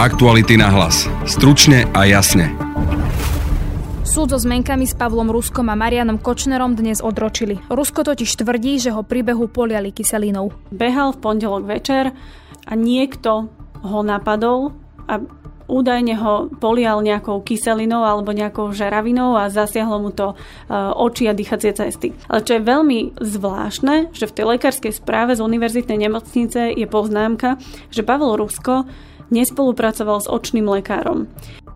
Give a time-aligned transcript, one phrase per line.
[0.00, 1.04] Aktuality na hlas.
[1.28, 2.56] Stručne a jasne.
[4.00, 7.60] Súd so zmenkami s Pavlom Ruskom a Marianom Kočnerom dnes odročili.
[7.68, 10.56] Rusko totiž tvrdí, že ho príbehu poliali kyselinou.
[10.72, 12.16] Behal v pondelok večer
[12.64, 13.52] a niekto
[13.84, 14.72] ho napadol
[15.04, 15.20] a
[15.68, 20.36] údajne ho polial nejakou kyselinou alebo nejakou žeravinou a zasiahlo mu to e,
[20.96, 22.16] oči a dýchacie cesty.
[22.24, 27.60] Ale čo je veľmi zvláštne, že v tej lekárskej správe z univerzitnej nemocnice je poznámka,
[27.92, 28.88] že Pavel Rusko
[29.30, 31.30] nespolupracoval s očným lekárom.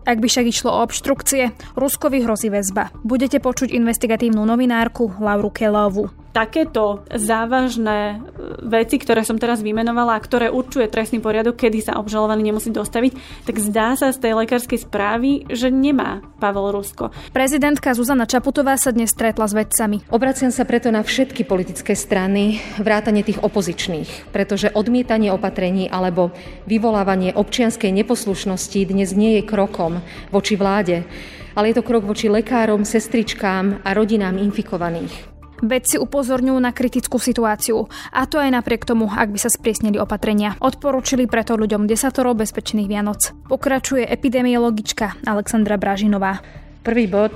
[0.05, 2.93] Ak by však išlo o obštrukcie, Ruskovi hrozí väzba.
[3.01, 10.23] Budete počuť investigatívnu novinárku Lauru Kelovu takéto závažné e, veci, ktoré som teraz vymenovala a
[10.23, 13.15] ktoré určuje trestný poriadok, kedy sa obžalovaný nemusí dostaviť,
[13.47, 17.15] tak zdá sa z tej lekárskej správy, že nemá Pavel Rusko.
[17.31, 20.03] Prezidentka Zuzana Čaputová sa dnes stretla s vedcami.
[20.11, 26.35] Obraciam sa preto na všetky politické strany, vrátane tých opozičných, pretože odmietanie opatrení alebo
[26.67, 30.03] vyvolávanie občianskej neposlušnosti dnes nie je krokom
[30.35, 31.07] voči vláde,
[31.55, 35.34] ale je to krok voči lekárom, sestričkám a rodinám infikovaných.
[35.63, 40.59] Vedci upozorňujú na kritickú situáciu a to aj napriek tomu, ak by sa spriesnili opatrenia.
[40.59, 43.31] Odporúčili preto ľuďom desatoro bezpečných Vianoc.
[43.47, 46.43] Pokračuje epidemiologička Alexandra Bražinová.
[46.83, 47.31] Prvý bod.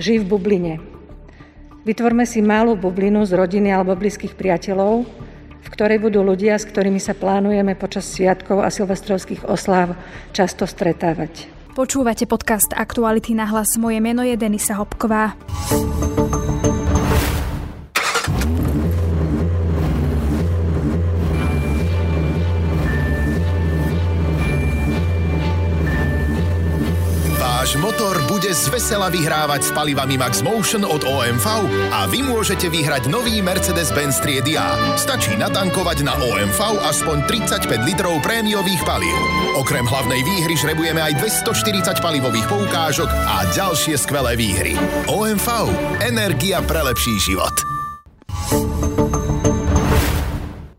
[0.00, 0.74] Žij v bubline.
[1.82, 5.02] Vytvorme si malú bublinu z rodiny alebo blízkych priateľov,
[5.62, 9.98] v ktorej budú ľudia, s ktorými sa plánujeme počas sviatkov a silvestrovských osláv
[10.30, 11.50] často stretávať.
[11.72, 13.80] Počúvate podcast Aktuality na hlas.
[13.80, 15.32] Moje meno je Denisa Hopková.
[27.62, 31.46] Váš motor bude zvesela vyhrávať s palivami Max Motion od OMV
[31.94, 34.98] a vy môžete vyhrať nový Mercedes-Benz triedy A.
[34.98, 36.58] Stačí natankovať na OMV
[36.90, 39.14] aspoň 35 litrov prémiových palív.
[39.62, 44.74] Okrem hlavnej výhry žrebujeme aj 240 palivových poukážok a ďalšie skvelé výhry.
[45.06, 45.70] OMV.
[46.02, 47.54] Energia pre lepší život.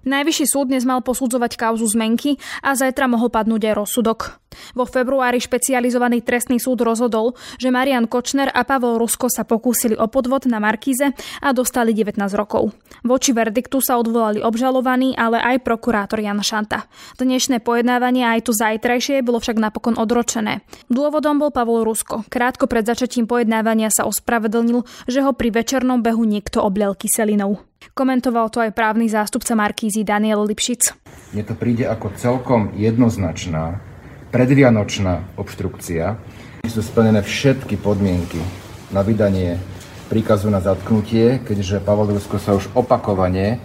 [0.04, 4.43] Najvyšší súd dnes mal posudzovať kauzu zmenky a zajtra mohol padnúť aj rozsudok.
[4.74, 10.08] Vo februári špecializovaný trestný súd rozhodol, že Marian Kočner a Pavol Rusko sa pokúsili o
[10.08, 12.72] podvod na Markíze a dostali 19 rokov.
[13.04, 16.88] Voči verdiktu sa odvolali obžalovaní, ale aj prokurátor Jan Šanta.
[17.20, 20.64] Dnešné pojednávanie aj tu zajtrajšie bolo však napokon odročené.
[20.88, 22.26] Dôvodom bol Pavol Rusko.
[22.32, 27.60] Krátko pred začatím pojednávania sa ospravedlnil, že ho pri večernom behu niekto obliel kyselinou.
[27.92, 30.96] Komentoval to aj právny zástupca Markízy Daniel Lipšic.
[31.36, 33.84] Mne to príde ako celkom jednoznačná
[34.34, 36.18] predvianočná obštrukcia.
[36.66, 38.42] Sú splnené všetky podmienky
[38.90, 39.62] na vydanie
[40.10, 43.62] príkazu na zatknutie, keďže Pavel Rusko sa už opakovane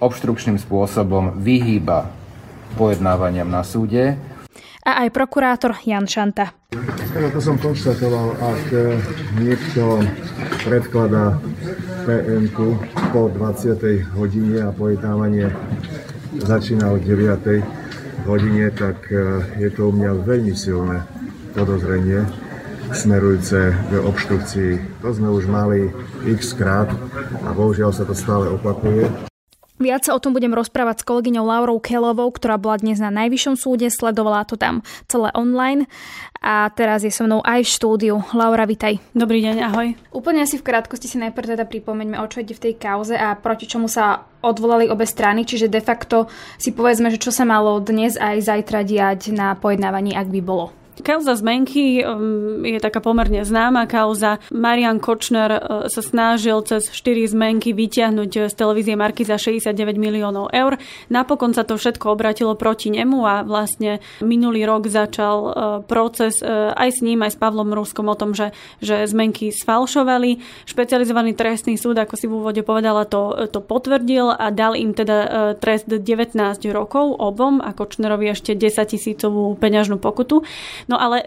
[0.00, 2.08] obštrukčným spôsobom vyhýba
[2.80, 4.16] pojednávaniam na súde.
[4.88, 6.56] A aj prokurátor Jan Šanta.
[7.12, 8.64] Ako som konštatoval, ak
[9.36, 10.00] niekto
[10.64, 11.36] predkladá
[12.08, 12.48] pn
[13.12, 14.16] po 20.
[14.16, 15.52] hodine a pojednávanie
[16.40, 17.87] začína od 9.
[18.28, 21.08] hodine, tak e, je to u mňa veľmi silné
[21.56, 22.28] podozrenie
[22.92, 25.00] smerujúce k obštrukcii.
[25.04, 25.88] To sme už mali
[26.28, 26.88] x krát
[27.44, 29.28] a bohužiaľ sa to stále opakuje.
[29.78, 33.54] Viac sa o tom budem rozprávať s kolegyňou Laurou Kelovou, ktorá bola dnes na Najvyššom
[33.54, 35.86] súde, sledovala to tam celé online
[36.42, 38.14] a teraz je so mnou aj v štúdiu.
[38.34, 38.98] Laura, vitaj.
[39.14, 39.94] Dobrý deň, ahoj.
[40.10, 43.38] Úplne asi v krátkosti si najprv teda pripomeňme, o čo ide v tej kauze a
[43.38, 46.26] proti čomu sa odvolali obe strany, čiže de facto
[46.58, 50.77] si povedzme, že čo sa malo dnes aj zajtra diať na pojednávaní, ak by bolo.
[51.04, 54.42] Kauza zmenky um, je taká pomerne známa kauza.
[54.50, 60.50] Marian Kočner uh, sa snažil cez 4 zmenky vyťahnuť z televízie Marky za 69 miliónov
[60.50, 60.74] eur.
[61.10, 65.52] Napokon sa to všetko obratilo proti nemu a vlastne minulý rok začal uh,
[65.86, 68.50] proces uh, aj s ním, aj s Pavlom Ruskom o tom, že,
[68.82, 70.42] že zmenky sfalšovali.
[70.66, 75.54] Špecializovaný trestný súd, ako si v úvode povedala, to, to potvrdil a dal im teda
[75.62, 76.34] trest 19
[76.74, 80.42] rokov obom a Kočnerovi ešte 10 tisícovú peňažnú pokutu.
[80.88, 81.26] No ale e,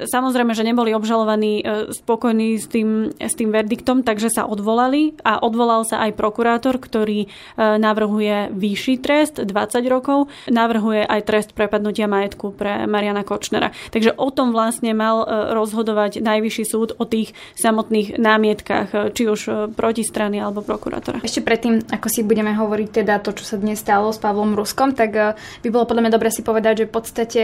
[0.00, 5.44] samozrejme, že neboli obžalovaní e, spokojní s tým, s tým verdiktom, takže sa odvolali a
[5.44, 7.28] odvolal sa aj prokurátor, ktorý e,
[7.60, 9.52] navrhuje vyšší trest, 20
[9.92, 13.70] rokov, navrhuje aj trest prepadnutia majetku pre Mariana Kočnera.
[13.92, 19.22] Takže o tom vlastne mal e, rozhodovať najvyšší súd o tých samotných námietkách, e, či
[19.28, 21.20] už e, protistrany alebo prokurátora.
[21.20, 24.96] Ešte predtým, ako si budeme hovoriť teda to, čo sa dnes stalo s Pavlom Ruskom,
[24.96, 25.22] tak e,
[25.62, 27.42] by bolo podľa mňa dobre si povedať, že v podstate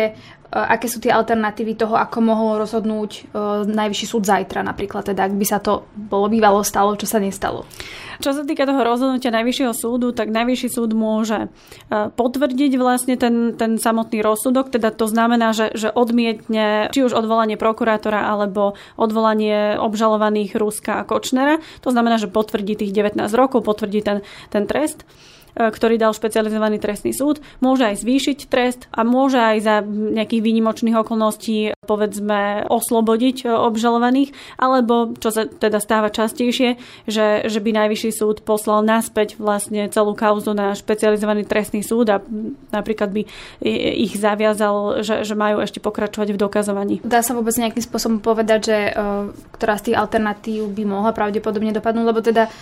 [0.51, 3.23] aké sú tie alternatívy alternatívy toho, ako mohol rozhodnúť e,
[3.67, 7.67] najvyšší súd zajtra napríklad, teda ak by sa to bolo bývalo stalo, čo sa nestalo.
[8.21, 11.49] Čo sa týka toho rozhodnutia Najvyššieho súdu, tak Najvyšší súd môže
[11.91, 17.17] e, potvrdiť vlastne ten, ten samotný rozsudok, teda to znamená, že, že odmietne či už
[17.17, 21.59] odvolanie prokurátora alebo odvolanie obžalovaných Ruska a Kočnera.
[21.83, 24.23] To znamená, že potvrdí tých 19 rokov, potvrdí ten,
[24.53, 25.03] ten trest.
[25.55, 30.43] E, ktorý dal špecializovaný trestný súd, môže aj zvýšiť trest a môže aj za nejakých
[30.47, 36.79] výnimočných okolností povedzme oslobodiť e, obžalovaných, alebo čo sa teda stáva častejšie,
[37.11, 42.23] že, že by najvyšší súd poslal naspäť vlastne celú kauzu na špecializovaný trestný súd a
[42.71, 43.23] napríklad by
[44.01, 46.97] ich zaviazal, že, že majú ešte pokračovať v dokazovaní.
[47.03, 51.75] Dá sa vôbec nejakým spôsobom povedať, že uh, ktorá z tých alternatív by mohla pravdepodobne
[51.75, 52.53] dopadnúť, lebo teda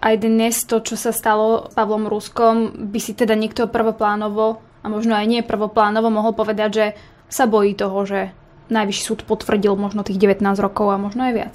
[0.00, 4.58] aj dnes to, čo sa stalo s Pavlom Rus Ruskom by si teda niekto prvoplánovo
[4.82, 6.86] a možno aj nie prvoplánovo mohol povedať, že
[7.30, 8.34] sa bojí toho, že
[8.68, 11.54] najvyšší súd potvrdil možno tých 19 rokov a možno aj viac.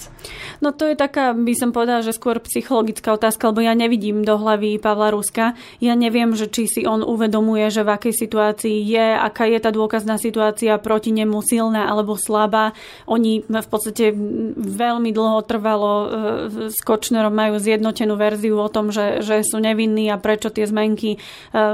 [0.59, 4.35] No to je taká, by som povedala, že skôr psychologická otázka, lebo ja nevidím do
[4.37, 5.53] hlavy Pavla Ruska.
[5.77, 9.69] Ja neviem, že či si on uvedomuje, že v akej situácii je, aká je tá
[9.69, 12.73] dôkazná situácia proti nemu silná alebo slabá.
[13.05, 14.11] Oni v podstate
[14.57, 16.07] veľmi dlho trvalo e,
[16.73, 21.15] s Kočnerom majú zjednotenú verziu o tom, že, že sú nevinní a prečo tie zmenky
[21.15, 21.17] e,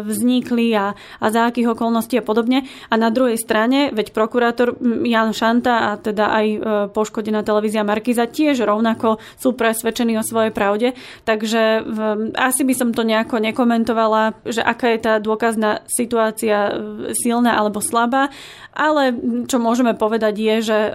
[0.03, 2.67] vznikli a, a za akých okolností a podobne.
[2.91, 6.57] A na druhej strane, veď prokurátor Jan Jan Šanta a teda aj e,
[6.89, 10.97] poškodená televízia Markiza tiež rovnako sú presvedčení o svojej pravde.
[11.21, 11.85] Takže
[12.33, 16.73] asi by som to nejako nekomentovala, že aká je tá dôkazná situácia e,
[17.13, 18.33] silná alebo slabá,
[18.73, 19.13] ale
[19.45, 20.91] čo môžeme povedať je, že e,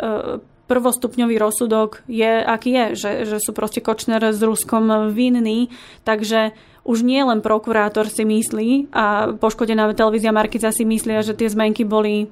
[0.67, 5.71] prvostupňový rozsudok je, aký je, že, že sú proste Kočner s Ruskom vinní,
[6.03, 11.49] takže už nie len prokurátor si myslí a poškodená televízia Markiza si myslia, že tie
[11.49, 12.29] zmenky boli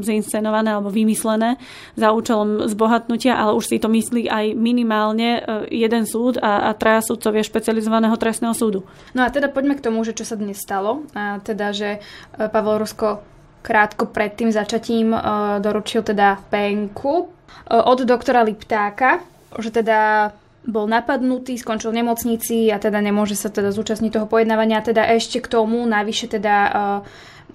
[0.00, 1.60] zinscenované alebo vymyslené
[1.94, 5.40] za účelom zbohatnutia, ale už si to myslí aj minimálne e,
[5.84, 8.88] jeden súd a, a traja súdcovia špecializovaného trestného súdu.
[9.12, 11.04] No a teda poďme k tomu, že čo sa dnes stalo.
[11.12, 13.20] A teda, že e, Pavel Rusko
[13.60, 15.20] krátko pred tým začatím e,
[15.60, 17.28] doručil teda penku
[17.68, 19.20] od doktora Liptáka,
[19.60, 20.32] že teda
[20.68, 24.84] bol napadnutý, skončil v nemocnici a teda nemôže sa teda zúčastniť toho pojednávania.
[24.84, 27.00] Teda ešte k tomu navyše teda uh,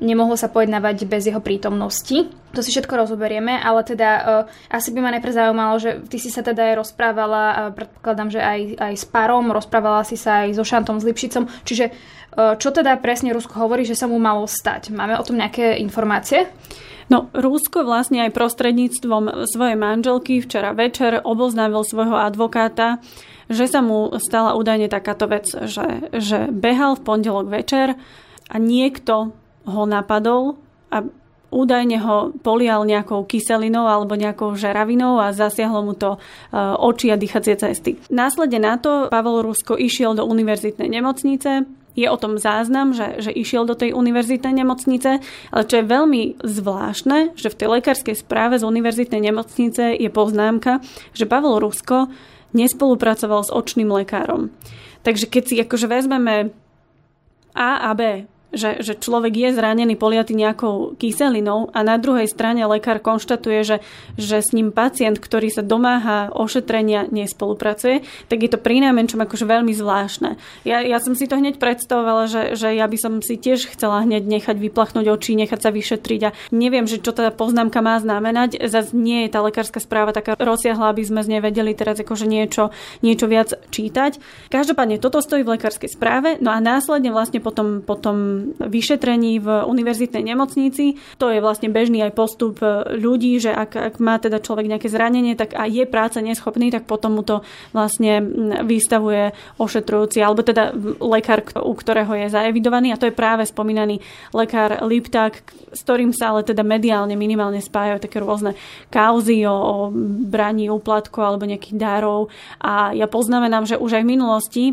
[0.01, 2.31] nemohlo sa pojednávať bez jeho prítomnosti.
[2.54, 4.24] To si všetko rozoberieme, ale teda uh,
[4.69, 8.42] asi by ma najprv zaujímalo, že ty si sa teda aj rozprávala, uh, predpokladám, že
[8.42, 12.69] aj, aj s Parom, rozprávala si sa aj so Šantom, s Lipšicom, čiže uh, čo
[12.69, 14.94] teda presne Rusko hovorí, že sa mu malo stať?
[14.94, 16.50] Máme o tom nejaké informácie?
[17.12, 23.04] No, Rusko vlastne aj prostredníctvom svojej manželky včera večer oboznávil svojho advokáta,
[23.51, 28.00] že sa mu stala údajne takáto vec, že, že behal v pondelok večer
[28.48, 30.60] a niekto ho napadol
[30.92, 31.04] a
[31.54, 36.19] údajne ho polial nejakou kyselinou alebo nejakou žeravinou a zasiahlo mu to e,
[36.57, 38.01] oči a dýchacie cesty.
[38.10, 43.30] Následne na to Pavel Rusko išiel do univerzitnej nemocnice, je o tom záznam, že, že
[43.30, 45.21] išiel do tej univerzitnej nemocnice,
[45.54, 50.81] ale čo je veľmi zvláštne, že v tej lekárskej správe z univerzitnej nemocnice je poznámka,
[51.13, 52.09] že Pavel Rusko
[52.57, 54.50] nespolupracoval s očným lekárom.
[55.06, 56.50] Takže keď si akože vezmeme
[57.54, 62.63] A a B, že, že človek je zranený poliaty nejakou kyselinou a na druhej strane
[62.69, 63.77] lekár konštatuje, že,
[64.15, 69.45] že s ním pacient, ktorý sa domáha ošetrenia, nespolupracuje, tak je to pri najmenšom akože
[69.50, 70.38] veľmi zvláštne.
[70.63, 74.05] Ja, ja som si to hneď predstavovala, že, že ja by som si tiež chcela
[74.05, 78.61] hneď nechať vyplachnúť oči, nechať sa vyšetriť a neviem, že čo tá poznámka má znamenať.
[78.69, 82.30] Zas nie je tá lekárska správa taká rozsiahla, aby sme z nej vedeli teraz akože
[82.30, 82.69] niečo,
[83.01, 84.21] niečo viac čítať.
[84.54, 90.23] Každopádne toto stojí v lekárskej správe, no a následne vlastne potom, potom vyšetrení v univerzitnej
[90.23, 91.00] nemocnici.
[91.18, 94.88] To je vlastne bežný aj postup e, ľudí, že ak, ak má teda človek nejaké
[94.92, 98.23] zranenie, tak a je práce neschopný, tak potom mu to vlastne
[98.64, 104.04] vystavuje ošetrujúci, alebo teda lekár, u ktorého je zaevidovaný a to je práve spomínaný
[104.35, 105.42] lekár Lipták,
[105.73, 108.54] s ktorým sa ale teda mediálne minimálne spájajú také rôzne
[108.90, 109.76] kauzy o, o
[110.28, 114.64] braní úplatku alebo nejakých darov a ja poznamenám, že už aj v minulosti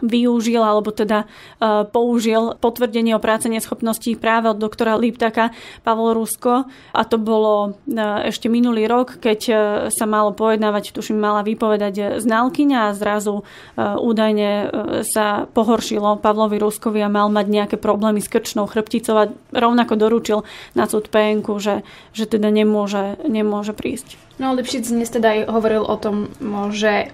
[0.00, 5.50] využil alebo teda uh, použil potvrdenie o práce neschopnosti práve od doktora Liptaka
[5.82, 9.58] Pavol Rusko a to bolo uh, ešte minulý rok, keď uh,
[9.90, 13.42] sa malo pojednávať, tuším mala vypovedať znalkyňa a zrazu
[13.78, 14.70] údajne
[15.06, 20.38] sa pohoršilo Pavlovi Ruskovi a mal mať nejaké problémy s krčnou chrbticou a rovnako doručil
[20.74, 21.74] na súd PNK, že,
[22.14, 24.18] že teda nemôže, nemôže prísť.
[24.38, 26.30] No Lipšic dnes teda aj hovoril o tom,
[26.70, 27.10] že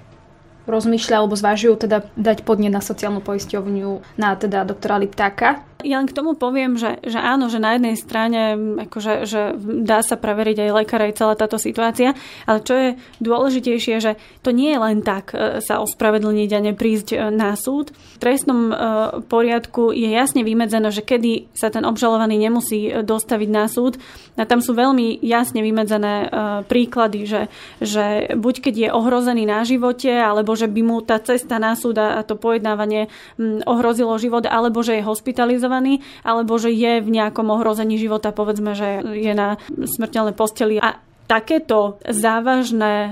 [0.65, 5.74] rozmýšľa alebo zvažujú teda dať podnet na sociálnu poisťovňu na teda doktora Liptáka.
[5.85, 8.57] Ja len k tomu poviem, že, že áno, že na jednej strane
[8.89, 9.53] akože, že
[9.85, 12.17] dá sa preveriť aj lekár, aj celá táto situácia,
[12.49, 12.89] ale čo je
[13.21, 17.93] dôležitejšie, že to nie je len tak e, sa ospravedlniť a neprísť e, na súd.
[17.93, 18.75] V trestnom e,
[19.29, 24.01] poriadku je jasne vymedzené, že kedy sa ten obžalovaný nemusí dostaviť na súd.
[24.41, 26.27] A tam sú veľmi jasne vymedzené
[26.67, 27.43] príklady, že,
[27.79, 32.03] že buď keď je ohrozený na živote, alebo že by mu tá cesta na súd
[32.03, 33.07] a to pojednávanie
[33.63, 35.74] ohrozilo život, alebo že je hospitalizovaný,
[36.23, 40.79] alebo že je v nejakom ohrození života, povedzme, že je na smrteľnej posteli.
[40.79, 43.11] A takéto závažné e,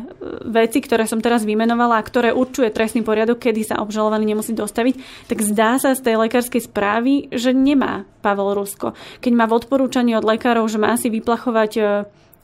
[0.52, 5.26] veci, ktoré som teraz vymenovala a ktoré určuje trestný poriadok, kedy sa obžalovaný nemusí dostaviť,
[5.32, 8.92] tak zdá sa z tej lekárskej správy, že nemá Pavel Rusko.
[9.24, 11.82] Keď má v odporúčaní od lekárov, že má si vyplachovať e,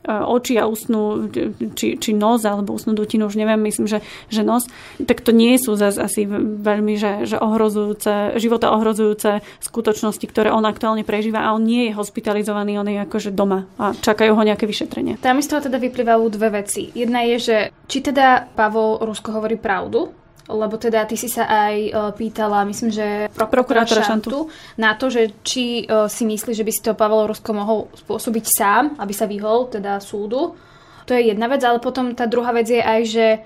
[0.07, 1.29] oči a ústnu,
[1.75, 4.01] či, či nos, alebo ústnu dutinu, už neviem, myslím, že,
[4.33, 4.71] že nos,
[5.05, 6.25] tak to nie sú zase asi
[6.63, 11.99] veľmi, že, že ohrozujúce, života ohrozujúce skutočnosti, ktoré on aktuálne prežíva a on nie je
[11.99, 15.21] hospitalizovaný, on je akože doma a čakajú ho nejaké vyšetrenie.
[15.21, 16.89] Tam z toho teda vyplývajú dve veci.
[16.95, 17.57] Jedna je, že
[17.91, 20.15] či teda Pavol Rusko hovorí pravdu,
[20.49, 24.49] lebo teda ty si sa aj e, pýtala, myslím, že prokurátora Šantu,
[24.81, 28.45] na to, že či e, si myslí, že by si to Pavel Rusko mohol spôsobiť
[28.49, 30.57] sám, aby sa vyhol teda súdu.
[31.05, 33.39] To je jedna vec, ale potom tá druhá vec je aj, že e,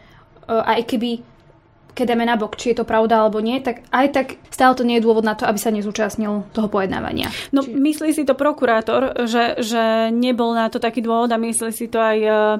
[0.46, 1.34] aj keby
[1.92, 4.80] keď dáme na bok, či je to pravda alebo nie, tak aj tak stále to
[4.80, 7.28] nie je dôvod na to, aby sa nezúčastnil toho pojednávania.
[7.52, 7.68] No či...
[7.68, 12.00] myslí si to prokurátor, že, že nebol na to taký dôvod a myslí si to
[12.00, 12.56] aj Eh,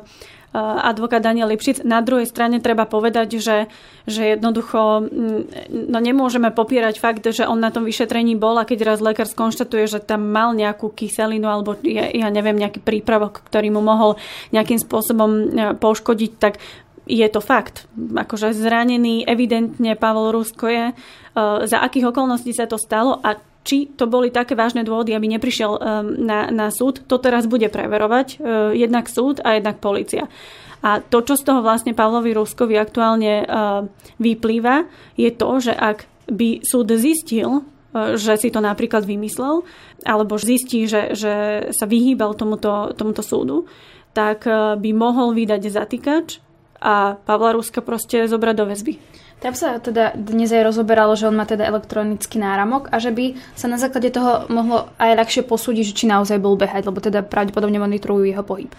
[0.53, 1.81] advokát Daniel Lipšic.
[1.83, 3.73] Na druhej strane treba povedať, že,
[4.05, 5.41] že jednoducho mm,
[5.89, 9.89] no nemôžeme popierať fakt, že on na tom vyšetrení bol a keď raz lekár skonštatuje,
[9.89, 14.21] že tam mal nejakú kyselinu alebo ja, ja neviem, nejaký prípravok, ktorý mu mohol
[14.53, 16.61] nejakým spôsobom eh, poškodiť, tak
[17.09, 17.91] je to fakt.
[17.97, 20.87] Akože zranený evidentne Pavel Rusko je.
[20.93, 25.27] Eh, za akých okolností sa to stalo a či to boli také vážne dôvody, aby
[25.31, 25.81] neprišiel um,
[26.19, 30.27] na, na súd, to teraz bude preverovať uh, jednak súd a jednak policia.
[30.83, 33.87] A to, čo z toho vlastne Pavlovi Ruskovi aktuálne uh,
[34.19, 39.69] vyplýva, je to, že ak by súd zistil, že si to napríklad vymyslel,
[40.09, 41.35] alebo zistí, že, že
[41.77, 43.69] sa vyhýbal tomuto, tomuto súdu,
[44.17, 46.41] tak by mohol vydať zatýkač
[46.83, 48.93] a Pavla Ruska proste zobrať do väzby.
[49.43, 53.35] Tam sa teda dnes aj rozoberalo, že on má teda elektronický náramok a že by
[53.59, 57.83] sa na základe toho mohlo aj ľahšie posúdiť, či naozaj bol behať, lebo teda pravdepodobne
[57.83, 58.71] monitorujú jeho pohyb.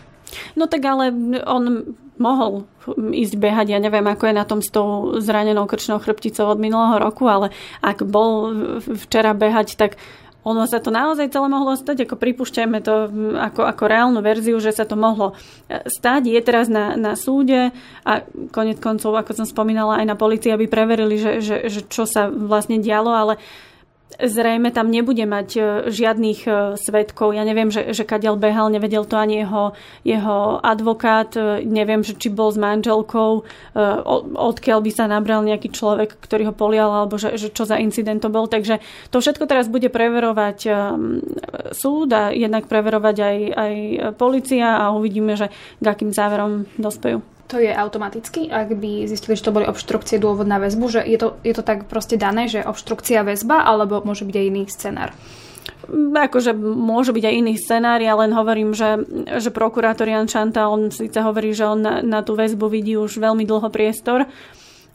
[0.56, 1.12] No tak ale
[1.44, 2.64] on mohol
[2.96, 7.02] ísť behať, ja neviem, ako je na tom s tou zranenou krčnou chrbticou od minulého
[7.02, 7.52] roku, ale
[7.84, 10.00] ak bol včera behať, tak
[10.44, 12.96] ono sa to naozaj celé mohlo stať, ako pripúšťajme to
[13.40, 15.40] ako, ako reálnu verziu, že sa to mohlo
[15.72, 16.28] e, stať.
[16.28, 17.72] Je teraz na, na súde
[18.04, 18.12] a
[18.52, 22.28] konec koncov, ako som spomínala, aj na policii, aby preverili, že, že, že čo sa
[22.28, 23.40] vlastne dialo, ale
[24.20, 27.34] zrejme tam nebude mať e, žiadnych e, svetkov.
[27.34, 29.74] Ja neviem, že, že kadiaľ behal, nevedel to ani jeho,
[30.06, 33.46] jeho advokát, e, neviem, že či bol s manželkou,
[34.34, 38.22] odkiaľ by sa nabral nejaký človek, ktorý ho polial, alebo že, že čo za incident
[38.22, 38.46] to bol.
[38.46, 38.80] Takže
[39.10, 40.60] to všetko teraz bude preverovať
[41.74, 43.74] súd a jednak preverovať aj, aj
[44.18, 45.50] policia a uvidíme, že
[45.82, 50.50] k akým záverom dospejú to je automaticky, ak by zistili, že to boli obštrukcie dôvod
[50.50, 54.26] na väzbu, že je to, je to tak proste dané, že obštrukcia väzba, alebo môže
[54.26, 55.14] byť aj iný scenár?
[56.18, 59.06] Akože môže byť aj iný scenár, ja len hovorím, že,
[59.38, 63.22] že prokurátor Jan Čanta, on síce hovorí, že on na, na tú väzbu vidí už
[63.22, 64.26] veľmi dlho priestor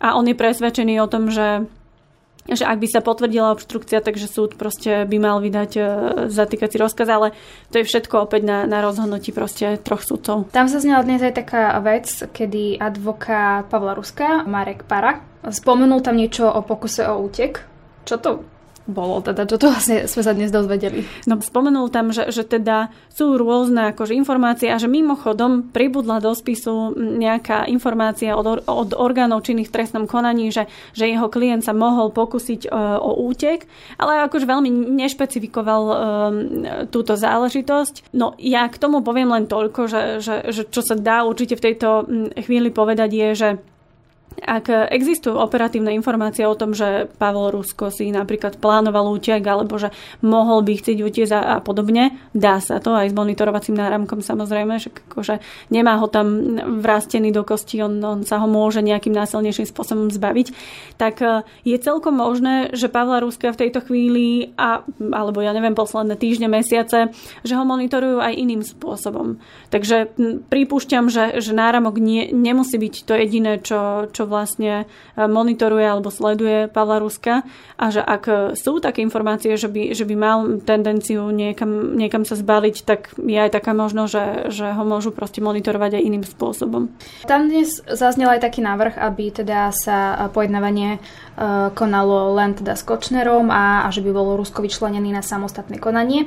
[0.02, 1.62] a on je presvedčený o tom, že
[2.48, 5.82] že ak by sa potvrdila obštrukcia, takže súd proste by mal vydať e,
[6.32, 7.36] zatýkací rozkaz, ale
[7.68, 10.48] to je všetko opäť na, na rozhodnutí proste troch súdcov.
[10.50, 16.16] Tam sa znela dnes aj taká vec, kedy advokát Pavla Ruska, Marek Para, spomenul tam
[16.16, 17.64] niečo o pokuse o útek.
[18.08, 18.30] Čo to
[18.88, 21.04] bolo teda, čo to vlastne sme sa dnes dozvedeli.
[21.28, 26.32] No spomenul tam, že, že teda sú rôzne akože informácie a že mimochodom pribudla do
[26.32, 30.66] spisu nejaká informácia od, od orgánov činných v trestnom konaní, že,
[30.96, 33.68] že jeho klient sa mohol pokúsiť uh, o útek,
[34.00, 35.94] ale akože veľmi nešpecifikoval um,
[36.88, 38.16] túto záležitosť.
[38.16, 41.64] No ja k tomu poviem len toľko, že, že, že čo sa dá určite v
[41.68, 42.08] tejto
[42.40, 43.48] chvíli povedať je, že
[44.42, 49.90] ak existujú operatívne informácie o tom, že Pavel Rusko si napríklad plánoval útek alebo že
[50.22, 54.78] mohol by chcieť utiecť a, a podobne, dá sa to aj s monitorovacím náramkom samozrejme,
[54.78, 55.42] že akože
[55.74, 60.54] nemá ho tam vrastený do kosti, on, on sa ho môže nejakým násilnejším spôsobom zbaviť,
[61.00, 65.74] tak e, je celkom možné, že Pavla Ruska v tejto chvíli a, alebo ja neviem,
[65.74, 67.10] posledné týždne, mesiace,
[67.42, 69.40] že ho monitorujú aj iným spôsobom.
[69.72, 70.14] Takže
[70.52, 76.12] pripúšťam, že, že náramok nie, nemusí byť to jediné, čo, čo vlastne e, monitoruje alebo
[76.12, 77.42] sleduje Pavla Ruska
[77.80, 82.36] a že ak sú také informácie, že by, že by mal tendenciu niekam, niekam sa
[82.36, 86.92] zbaliť, tak je aj taká možnosť, že, že ho môžu proste monitorovať aj iným spôsobom.
[87.24, 91.00] Tam dnes zaznel aj taký návrh, aby teda sa pojednávanie
[91.78, 96.26] konalo len teda s Kočnerom a, a že by bolo Rusko vyčlenený na samostatné konanie.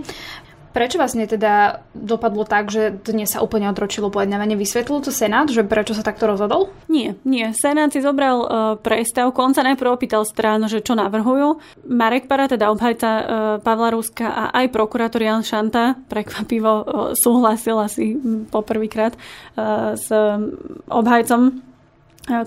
[0.71, 4.55] Prečo vlastne teda dopadlo tak, že dnes sa úplne odročilo pojednávanie?
[4.55, 6.71] Vysvetlil to Senát, že prečo sa takto rozhodol?
[6.87, 7.51] Nie, nie.
[7.51, 8.49] Senát si zobral uh,
[8.79, 9.35] prestávku.
[9.43, 11.59] On sa najprv opýtal strán, že čo navrhujú.
[11.87, 13.23] Marek Para, teda obhajca uh,
[13.59, 18.15] Pavla Ruska a aj prokurátor Jan Šanta prekvapivo uh, súhlasil asi
[18.47, 19.15] poprvýkrát
[19.59, 20.55] uh, s um,
[20.87, 21.70] obhajcom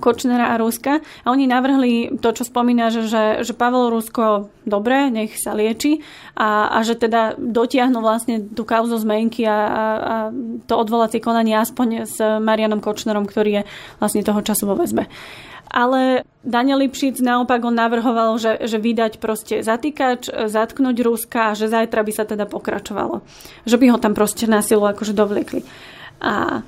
[0.01, 1.01] Kočnera a Ruska.
[1.01, 6.01] A oni navrhli to, čo spomína, že, že, že Pavel Rusko dobre, nech sa lieči
[6.35, 10.15] a, a že teda dotiahnu vlastne tú kauzu zmenky a, a, a
[10.65, 13.63] to odvolacie konanie aspoň s Marianom Kočnerom, ktorý je
[14.01, 15.07] vlastne toho času vo väzbe.
[15.75, 21.67] Ale Daniel Lipšic naopak on navrhoval, že, že vydať proste zatýkač, zatknúť Ruska a že
[21.67, 23.27] zajtra by sa teda pokračovalo.
[23.67, 25.67] Že by ho tam proste na silu akože dovliekli.
[26.23, 26.63] A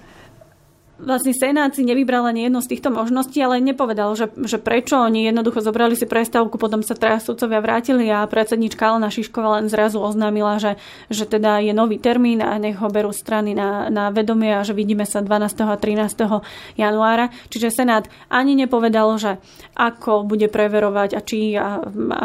[0.96, 4.96] vlastne Senát si nevybral ani jednu z týchto možností, ale nepovedal, že, že prečo.
[4.96, 9.66] Oni jednoducho zobrali si prestávku, potom sa teraz sudcovia vrátili a predsednička Alena Šiškova len
[9.68, 10.80] zrazu oznámila, že,
[11.12, 14.72] že teda je nový termín a nech ho berú strany na, na vedomie a že
[14.72, 15.68] vidíme sa 12.
[15.68, 16.80] a 13.
[16.80, 17.28] januára.
[17.52, 19.36] Čiže Senát ani nepovedal, že
[19.76, 22.24] ako bude preverovať a či a, a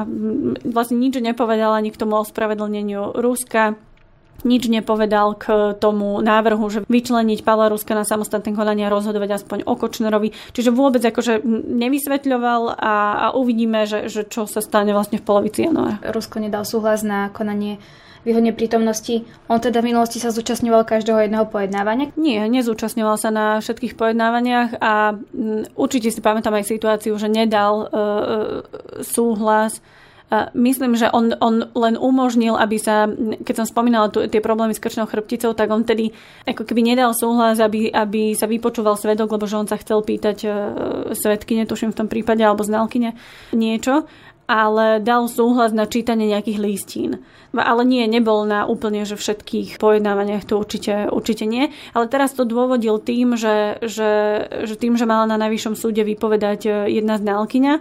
[0.64, 3.76] vlastne nič nepovedal ani k tomu ospravedlneniu Ruska
[4.44, 9.66] nič nepovedal k tomu návrhu, že vyčleniť Pavla Ruska na samostatné konania a rozhodovať aspoň
[9.66, 10.34] o Kočnerovi.
[10.54, 15.66] Čiže vôbec akože nevysvetľoval a, a uvidíme, že, že čo sa stane vlastne v polovici
[15.66, 16.02] januára.
[16.10, 17.78] Rusko nedal súhlas na konanie
[18.22, 19.26] v jeho neprítomnosti.
[19.50, 22.14] On teda v minulosti sa zúčastňoval každého jedného pojednávania?
[22.22, 25.18] Nie, nezúčastňoval sa na všetkých pojednávaniach a
[25.74, 27.90] určite si pamätám aj situáciu, že nedal uh,
[29.02, 29.82] súhlas
[30.56, 33.04] Myslím, že on, on len umožnil, aby sa,
[33.44, 36.16] keď som spomínala tu, tie problémy s krčnou chrbticou, tak on tedy
[36.48, 40.38] ako keby nedal súhlas, aby, aby sa vypočúval svedok, lebo že on sa chcel pýtať
[40.48, 40.54] uh,
[41.12, 43.20] svedkyne, tuším v tom prípade, alebo znalkyne
[43.52, 44.08] niečo
[44.52, 47.24] ale dal súhlas na čítanie nejakých listín.
[47.56, 51.72] Ale nie, nebol na úplne že všetkých pojednávaniach, to určite, určite nie.
[51.96, 54.12] Ale teraz to dôvodil tým, že, že,
[54.68, 57.80] že tým, že mala na najvyššom súde vypovedať e, jedna znalkyňa,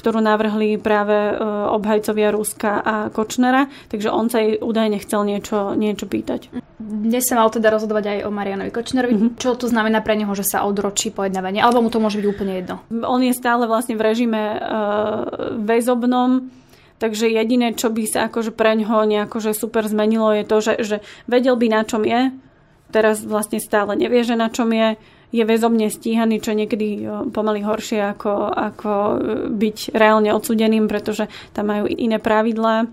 [0.00, 1.34] ktorú navrhli práve e,
[1.76, 6.48] obhajcovia Ruska a Kočnera, takže on sa jej údajne chcel niečo, niečo pýtať.
[6.80, 9.12] Dnes sa mal teda rozhodovať aj o Marianovi Kočnerovi.
[9.12, 9.36] Mm-hmm.
[9.36, 11.60] Čo to znamená pre neho, že sa odročí pojednávanie?
[11.60, 12.80] Alebo mu to môže byť úplne jedno?
[13.04, 16.48] On je stále vlastne v režime uh, väzobnom,
[16.96, 20.74] takže jediné, čo by sa akože pre ňoho nejako že super zmenilo, je to, že,
[20.80, 20.96] že
[21.28, 22.32] vedel by na čom je,
[22.90, 24.96] teraz vlastne stále nevie, že na čom je,
[25.30, 29.14] je väzobne stíhaný, čo niekedy pomaly horšie ako, ako e,
[29.54, 32.90] byť reálne odsudeným, pretože tam majú iné pravidlá.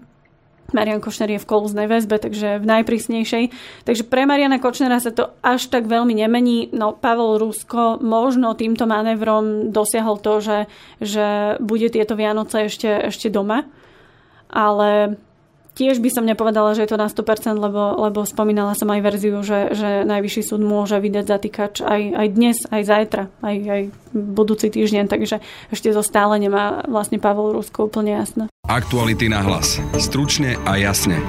[0.76, 3.44] Marian Košner je v kolúznej väzbe, takže v najprísnejšej.
[3.88, 6.68] Takže pre Mariana Kočnera sa to až tak veľmi nemení.
[6.76, 10.60] No Pavel Rusko možno týmto manévrom dosiahol to, že,
[11.00, 13.64] že bude tieto Vianoce ešte, ešte doma.
[14.52, 15.16] Ale
[15.78, 19.38] Tiež by som nepovedala, že je to na 100%, lebo, lebo spomínala som aj verziu,
[19.46, 24.74] že, že najvyšší súd môže vydať zatýkač aj, aj dnes, aj zajtra, aj, aj budúci
[24.74, 25.38] týždeň, takže
[25.70, 28.50] ešte zo stále nemá vlastne Pavel Rusko úplne jasné.
[28.66, 29.78] Aktuality na hlas.
[30.02, 31.22] Stručne a jasne.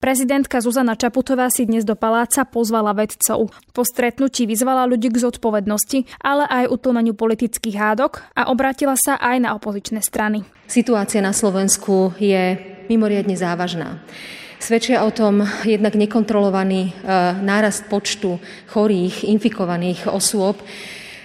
[0.00, 3.54] Prezidentka Zuzana Čaputová si dnes do paláca pozvala vedcov.
[3.70, 9.36] Po stretnutí vyzvala ľudí k zodpovednosti, ale aj utlmeniu politických hádok a obrátila sa aj
[9.38, 10.42] na opozičné strany.
[10.66, 14.02] Situácia na Slovensku je mimoriadne závažná.
[14.62, 16.92] Svedčia o tom jednak nekontrolovaný e,
[17.42, 18.38] nárast počtu
[18.70, 20.62] chorých, infikovaných osôb,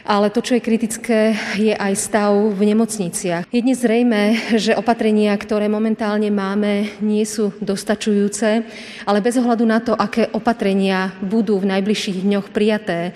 [0.07, 3.45] ale to, čo je kritické, je aj stav v nemocniciach.
[3.51, 8.63] Je dnes zrejme, že opatrenia, ktoré momentálne máme, nie sú dostačujúce,
[9.03, 13.11] ale bez ohľadu na to, aké opatrenia budú v najbližších dňoch prijaté,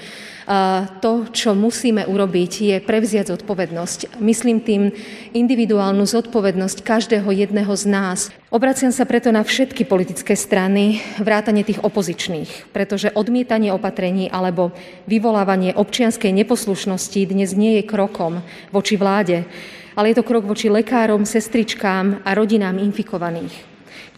[1.00, 4.20] to, čo musíme urobiť, je prevziať zodpovednosť.
[4.20, 4.92] Myslím tým
[5.32, 8.20] individuálnu zodpovednosť každého jedného z nás.
[8.52, 14.76] Obraciam sa preto na všetky politické strany, vrátane tých opozičných, pretože odmietanie opatrení alebo
[15.08, 18.44] vyvolávanie občianskej neposlušnosti dnes nie je krokom
[18.76, 19.48] voči vláde,
[19.96, 23.56] ale je to krok voči lekárom, sestričkám a rodinám infikovaných,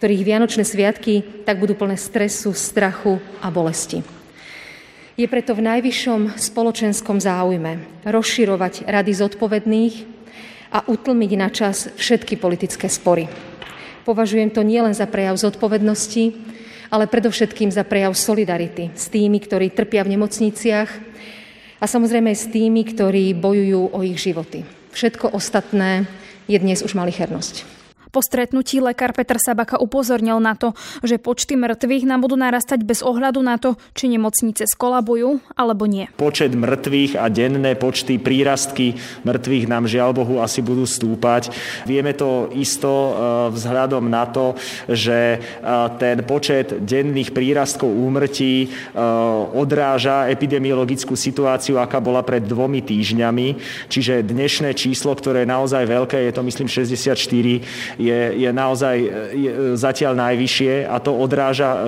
[0.02, 4.23] ktorých Vianočné sviatky tak budú plné stresu, strachu a bolesti.
[5.14, 9.94] Je preto v najvyššom spoločenskom záujme rozširovať rady zodpovedných
[10.74, 13.30] a utlmiť na čas všetky politické spory.
[14.02, 16.34] Považujem to nielen za prejav zodpovednosti,
[16.90, 20.90] ale predovšetkým za prejav solidarity s tými, ktorí trpia v nemocniciach
[21.78, 24.66] a samozrejme s tými, ktorí bojujú o ich životy.
[24.98, 26.10] Všetko ostatné
[26.50, 27.83] je dnes už malichernosť.
[28.14, 30.70] Po stretnutí lekár Petr Sabaka upozornil na to,
[31.02, 36.06] že počty mŕtvych nám budú narastať bez ohľadu na to, či nemocnice skolabujú alebo nie.
[36.14, 38.94] Počet mŕtvych a denné počty prírastky
[39.26, 41.50] mŕtvych nám žiaľ Bohu asi budú stúpať.
[41.90, 43.10] Vieme to isto e,
[43.50, 44.54] vzhľadom na to,
[44.86, 45.38] že e,
[45.98, 48.94] ten počet denných prírastkov úmrtí e,
[49.58, 53.58] odráža epidemiologickú situáciu, aká bola pred dvomi týždňami.
[53.90, 58.96] Čiže dnešné číslo, ktoré je naozaj veľké, je to myslím 64, je, je naozaj
[59.32, 61.82] je zatiaľ najvyššie a to odráža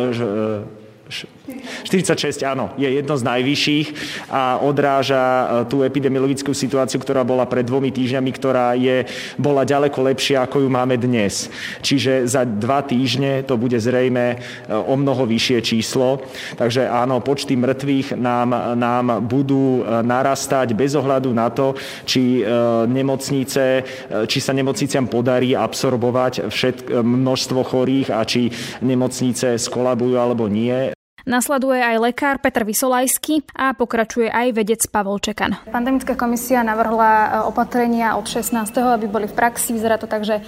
[1.47, 3.89] 46, áno, je jedno z najvyšších
[4.35, 9.07] a odráža e, tú epidemiologickú situáciu, ktorá bola pred dvomi týždňami, ktorá je,
[9.39, 11.47] bola ďaleko lepšia, ako ju máme dnes.
[11.87, 14.37] Čiže za dva týždne to bude zrejme e,
[14.75, 16.27] o mnoho vyššie číslo.
[16.59, 22.43] Takže áno, počty mŕtvych nám, nám budú e, narastať bez ohľadu na to, či
[22.87, 23.85] nemocnice,
[24.27, 28.51] či sa nemocniciam podarí absorbovať všet, množstvo chorých a či
[28.83, 30.97] nemocnice skolabujú alebo nie.
[31.27, 35.59] Nasleduje aj lekár Petr Vysolajský a pokračuje aj vedec Pavol Čekan.
[35.75, 38.55] Pandemická komisia navrhla e, opatrenia od 16.
[38.79, 39.75] aby boli v praxi.
[39.75, 40.43] Vyzerá to tak, že e,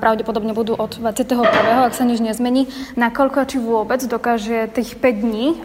[0.00, 1.44] pravdepodobne budú od 21.
[1.84, 2.64] ak sa nič nezmení.
[2.96, 5.56] Nakoľko či vôbec dokáže tých 5 dní e,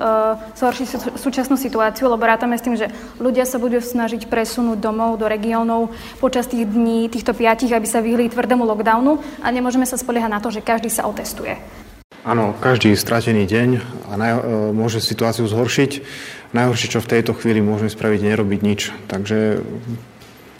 [0.60, 2.92] zhoršiť súčasnú situáciu, lebo rátame s tým, že
[3.24, 8.04] ľudia sa budú snažiť presunúť domov do regiónov počas tých dní, týchto 5, aby sa
[8.04, 11.81] vyhli tvrdému lockdownu a nemôžeme sa spoliehať na to, že každý sa otestuje.
[12.22, 13.70] Áno, každý stratený deň
[14.06, 14.42] a naj, e,
[14.78, 16.06] môže situáciu zhoršiť.
[16.54, 18.94] Najhoršie, čo v tejto chvíli môžeme spraviť, nerobiť nič.
[19.10, 19.66] Takže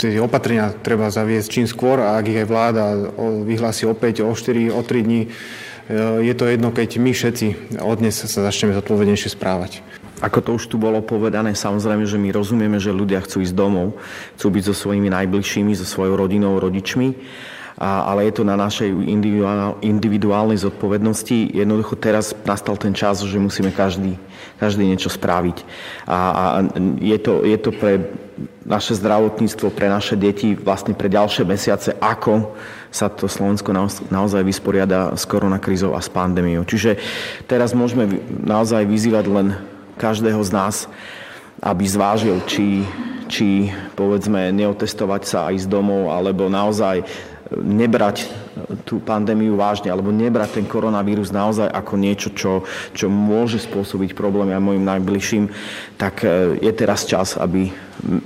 [0.02, 2.86] tie opatrenia treba zaviesť čím skôr a ak ich aj vláda
[3.46, 7.98] vyhlási opäť o 4, o 3 dní, e, je to jedno, keď my všetci od
[8.02, 9.86] dnes sa začneme zodpovednejšie správať.
[10.26, 14.02] Ako to už tu bolo povedané, samozrejme, že my rozumieme, že ľudia chcú ísť domov,
[14.34, 17.14] chcú byť so svojimi najbližšími, so svojou rodinou, rodičmi
[17.78, 18.92] ale je to na našej
[19.82, 21.56] individuálnej zodpovednosti.
[21.56, 24.20] Jednoducho teraz nastal ten čas, že musíme každý,
[24.60, 25.58] každý niečo spraviť.
[26.06, 26.44] A, a
[27.00, 28.12] je, to, je to pre
[28.66, 32.54] naše zdravotníctvo, pre naše deti vlastne pre ďalšie mesiace, ako
[32.92, 33.72] sa to Slovensko
[34.12, 36.68] naozaj vysporiada s koronakrízou a s pandémiou.
[36.68, 37.00] Čiže
[37.48, 39.48] teraz môžeme naozaj vyzývať len
[39.96, 40.76] každého z nás,
[41.62, 42.84] aby zvážil, či,
[43.30, 47.06] či povedzme neotestovať sa a ísť domov, alebo naozaj
[47.60, 48.32] nebrať
[48.88, 52.64] tú pandémiu vážne alebo nebrať ten koronavírus naozaj ako niečo, čo,
[52.96, 55.44] čo môže spôsobiť problémy aj mojim najbližším,
[56.00, 57.68] tak e, je teraz čas, aby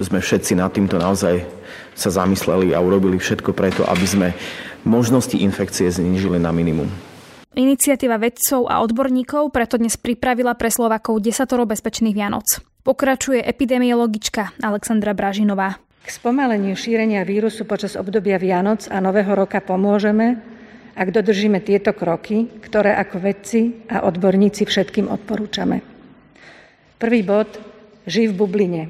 [0.01, 1.41] sme všetci nad týmto naozaj
[1.97, 4.27] sa zamysleli a urobili všetko preto, aby sme
[4.85, 6.87] možnosti infekcie znížili na minimum.
[7.55, 12.59] Iniciatíva vedcov a odborníkov preto dnes pripravila pre Slovakov desatoro bezpečných Vianoc.
[12.83, 15.79] Pokračuje epidemiologička Alexandra Bražinová.
[16.05, 20.37] K spomaleniu šírenia vírusu počas obdobia Vianoc a Nového roka pomôžeme,
[20.93, 25.81] ak dodržíme tieto kroky, ktoré ako vedci a odborníci všetkým odporúčame.
[27.01, 27.49] Prvý bod.
[28.05, 28.83] Živ v bubline.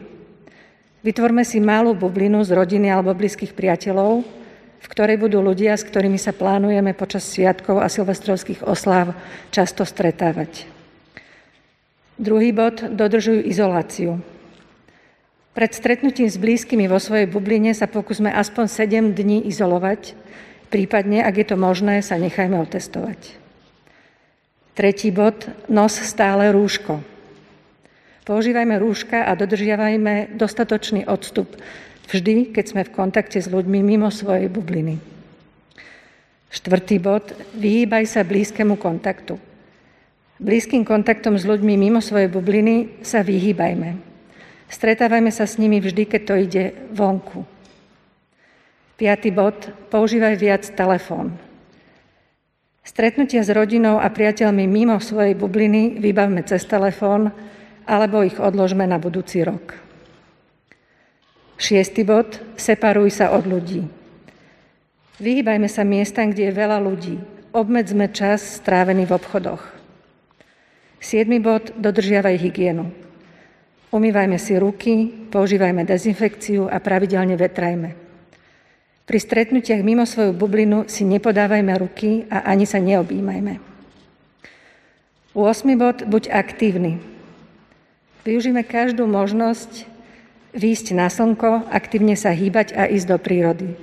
[1.08, 4.28] Vytvorme si malú bublinu z rodiny alebo blízkych priateľov,
[4.84, 9.16] v ktorej budú ľudia, s ktorými sa plánujeme počas sviatkov a silvestrovských osláv
[9.56, 10.68] často stretávať.
[12.20, 12.84] Druhý bod.
[12.92, 14.35] Dodržujú izoláciu.
[15.56, 20.12] Pred stretnutím s blízkymi vo svojej bubline sa pokúsme aspoň 7 dní izolovať,
[20.68, 23.40] prípadne, ak je to možné, sa nechajme otestovať.
[24.76, 27.00] Tretí bod, nos stále rúško.
[28.28, 31.48] Používajme rúška a dodržiavajme dostatočný odstup
[32.12, 35.00] vždy, keď sme v kontakte s ľuďmi mimo svojej bubliny.
[36.52, 39.40] Štvrtý bod, vyhýbaj sa blízkemu kontaktu.
[40.36, 44.15] Blízkym kontaktom s ľuďmi mimo svojej bubliny sa vyhýbajme.
[44.76, 47.48] Stretávajme sa s nimi vždy, keď to ide vonku.
[49.00, 49.56] Piatý bod.
[49.88, 51.40] Používaj viac telefón.
[52.84, 57.32] Stretnutia s rodinou a priateľmi mimo svojej bubliny vybavme cez telefón
[57.88, 59.80] alebo ich odložme na budúci rok.
[61.56, 62.44] Šiestý bod.
[62.60, 63.88] Separuj sa od ľudí.
[65.24, 67.16] Vyhýbajme sa miestam, kde je veľa ľudí.
[67.56, 69.64] Obmedzme čas strávený v obchodoch.
[71.00, 71.72] Siedmy bod.
[71.80, 72.92] Dodržiavaj hygienu.
[73.96, 77.96] Umývajme si ruky, používajme dezinfekciu a pravidelne vetrajme.
[79.08, 83.56] Pri stretnutiach mimo svoju bublinu si nepodávajme ruky a ani sa neobjímajme.
[85.32, 85.80] 8.
[85.80, 86.04] bod.
[86.12, 87.00] Buď aktívny.
[88.28, 89.88] Využíme každú možnosť
[90.52, 93.80] výjsť na slnko, aktívne sa hýbať a ísť do prírody.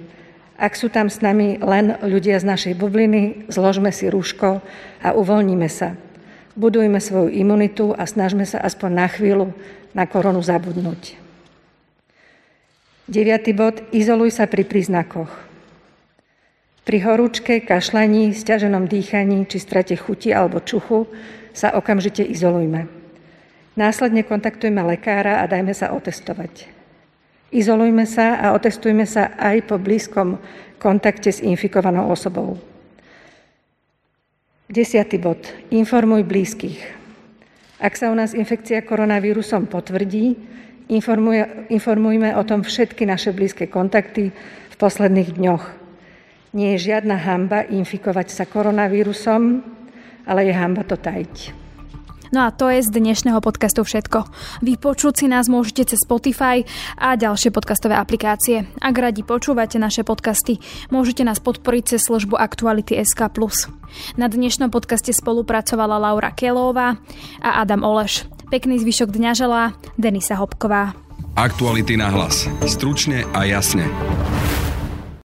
[0.60, 4.60] Ak sú tam s nami len ľudia z našej bubliny, zložme si rúško
[5.00, 5.96] a uvoľníme sa.
[6.52, 9.56] Budujme svoju imunitu a snažme sa aspoň na chvíľu
[9.92, 11.16] na koronu zabudnúť.
[13.08, 13.82] Deviatý bod.
[13.92, 15.28] Izoluj sa pri príznakoch.
[16.82, 21.06] Pri horúčke, kašľaní, stiaženom dýchaní či strate chuti alebo čuchu
[21.54, 22.90] sa okamžite izolujme.
[23.78, 26.68] Následne kontaktujme lekára a dajme sa otestovať.
[27.52, 30.40] Izolujme sa a otestujme sa aj po blízkom
[30.80, 32.56] kontakte s infikovanou osobou.
[34.72, 35.44] Desiatý bod.
[35.68, 37.01] Informuj blízkych.
[37.82, 40.38] Ak sa u nás infekcia koronavírusom potvrdí,
[41.66, 44.30] informujme o tom všetky naše blízke kontakty
[44.70, 45.64] v posledných dňoch.
[46.54, 49.66] Nie je žiadna hamba infikovať sa koronavírusom,
[50.30, 51.61] ale je hamba to tajiť.
[52.32, 54.24] No a to je z dnešného podcastu všetko.
[54.64, 56.64] Vypočuť si nás môžete cez Spotify
[56.96, 58.64] a ďalšie podcastové aplikácie.
[58.80, 60.56] Ak radi počúvate naše podcasty,
[60.88, 63.36] môžete nás podporiť cez službu Aktuality SK+.
[64.16, 66.96] Na dnešnom podcaste spolupracovala Laura Kelová
[67.44, 68.24] a Adam Oleš.
[68.48, 69.62] Pekný zvyšok dňa želá
[70.00, 70.96] Denisa Hopková.
[71.36, 72.48] Aktuality na hlas.
[72.64, 73.84] Stručne a jasne.